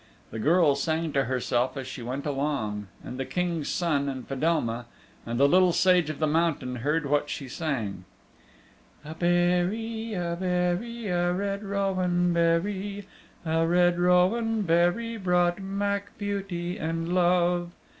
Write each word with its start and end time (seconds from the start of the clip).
The 0.31 0.39
girl 0.39 0.73
sang 0.73 1.13
to 1.13 1.25
herself 1.25 1.77
as 1.77 1.85
she 1.85 2.01
went 2.01 2.25
along, 2.25 2.87
and 3.03 3.19
the 3.19 3.23
King's 3.23 3.69
Son 3.69 4.09
and 4.09 4.27
Fedelma 4.27 4.87
and 5.27 5.39
the 5.39 5.47
Little 5.47 5.71
Sage 5.73 6.09
of 6.09 6.17
the 6.17 6.25
Mountain 6.25 6.77
heard 6.77 7.05
what 7.05 7.29
she 7.29 7.47
sang, 7.47 8.05
A 9.05 9.13
berry, 9.13 10.13
a 10.15 10.35
berry, 10.39 11.05
a 11.09 11.31
red 11.31 11.61
rowan 11.63 12.33
berry, 12.33 13.07
A 13.45 13.67
red 13.67 13.99
rowan 13.99 14.63
berry 14.63 15.17
brought 15.17 15.59
mc 15.61 16.17
beauty 16.17 16.79
and 16.79 17.13
love. 17.13 17.69